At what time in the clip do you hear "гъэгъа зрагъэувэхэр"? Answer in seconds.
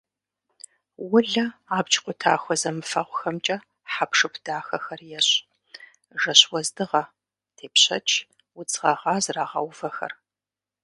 8.81-10.13